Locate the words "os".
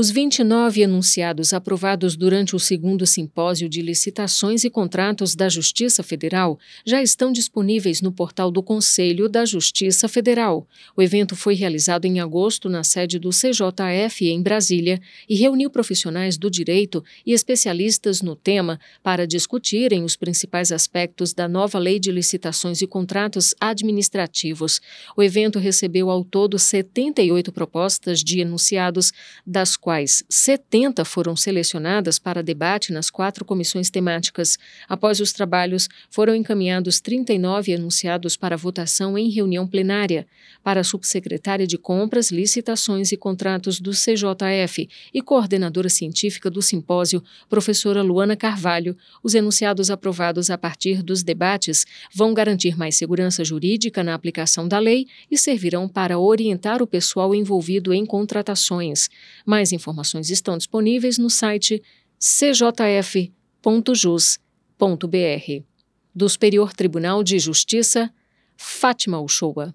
0.00-0.10, 20.02-20.16, 35.20-35.32, 49.22-49.34